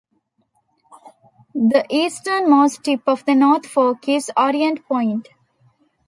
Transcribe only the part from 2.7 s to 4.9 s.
tip of the North Fork is Orient